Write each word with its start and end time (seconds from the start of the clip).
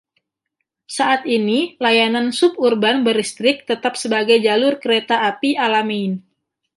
Saat 0.97 1.21
ini 1.37 1.59
layanan 1.85 2.27
sub 2.39 2.53
urban 2.67 2.97
berlistrik 3.07 3.57
tetap 3.69 3.93
sebagai 4.03 4.37
jalur 4.47 4.73
kereta 4.83 5.15
api 5.29 5.49
Alamein. 5.65 6.13